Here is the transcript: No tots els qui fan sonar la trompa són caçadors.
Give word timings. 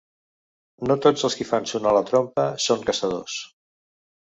No 0.91 0.97
tots 1.07 1.27
els 1.29 1.37
qui 1.41 1.47
fan 1.51 1.69
sonar 1.75 1.95
la 2.01 2.05
trompa 2.11 2.49
són 2.67 2.91
caçadors. 2.93 3.41